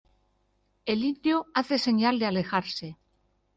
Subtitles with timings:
[0.87, 2.97] el indio hace señal de alejarse: